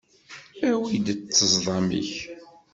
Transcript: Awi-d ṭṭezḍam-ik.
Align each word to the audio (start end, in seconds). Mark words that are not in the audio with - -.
Awi-d 0.69 1.07
ṭṭezḍam-ik. 1.19 2.11